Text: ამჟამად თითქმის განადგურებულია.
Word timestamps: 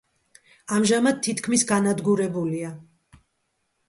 ამჟამად 0.77 1.19
თითქმის 1.27 1.65
განადგურებულია. 1.71 2.73